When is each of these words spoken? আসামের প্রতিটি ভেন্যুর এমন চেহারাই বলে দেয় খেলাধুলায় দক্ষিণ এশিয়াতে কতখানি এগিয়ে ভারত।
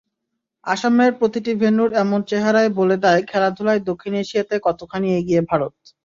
আসামের 0.65 1.11
প্রতিটি 1.19 1.51
ভেন্যুর 1.61 1.91
এমন 1.95 2.19
চেহারাই 2.29 2.69
বলে 2.79 2.95
দেয় 3.03 3.21
খেলাধুলায় 3.29 3.81
দক্ষিণ 3.89 4.13
এশিয়াতে 4.15 4.55
কতখানি 4.67 5.07
এগিয়ে 5.19 5.41
ভারত। 5.49 5.73